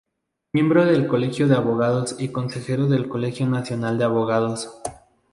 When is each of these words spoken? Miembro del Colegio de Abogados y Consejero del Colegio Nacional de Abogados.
Miembro 0.53 0.83
del 0.85 1.05
Colegio 1.05 1.47
de 1.47 1.53
Abogados 1.53 2.15
y 2.17 2.29
Consejero 2.29 2.87
del 2.87 3.07
Colegio 3.07 3.45
Nacional 3.45 3.99
de 3.99 4.05
Abogados. 4.05 4.81